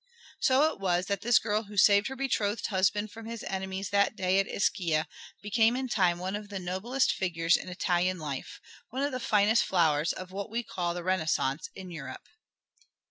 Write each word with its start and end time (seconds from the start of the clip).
So 0.39 0.63
it 0.73 0.79
was 0.79 1.05
that 1.05 1.21
this 1.21 1.37
girl 1.37 1.65
who 1.65 1.77
saved 1.77 2.07
her 2.07 2.15
betrothed 2.15 2.65
husband 2.65 3.11
from 3.11 3.27
his 3.27 3.43
enemies 3.43 3.91
that 3.91 4.15
day 4.15 4.39
at 4.39 4.47
Ischia 4.47 5.07
became 5.43 5.75
in 5.75 5.87
time 5.87 6.17
one 6.17 6.35
of 6.35 6.49
the 6.49 6.57
noblest 6.57 7.11
figures 7.11 7.55
in 7.55 7.69
Italian 7.69 8.17
life, 8.17 8.59
one 8.89 9.03
of 9.03 9.11
the 9.11 9.19
finest 9.19 9.63
flowers 9.63 10.11
of 10.11 10.31
what 10.31 10.49
we 10.49 10.63
call 10.63 10.95
the 10.95 11.03
Renaissance 11.03 11.69
in 11.75 11.91
Europe. 11.91 12.27